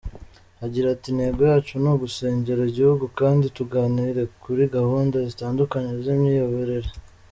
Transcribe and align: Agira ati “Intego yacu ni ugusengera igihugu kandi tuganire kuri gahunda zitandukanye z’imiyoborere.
Agira 0.65 0.87
ati 0.91 1.07
“Intego 1.13 1.41
yacu 1.51 1.73
ni 1.81 1.89
ugusengera 1.93 2.61
igihugu 2.65 3.05
kandi 3.19 3.45
tuganire 3.57 4.21
kuri 4.43 4.63
gahunda 4.75 5.17
zitandukanye 5.29 5.91
z’imiyoborere. 6.03 6.89